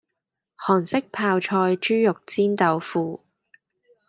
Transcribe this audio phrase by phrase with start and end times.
[0.57, 3.23] 韓式泡菜豬肉煎豆腐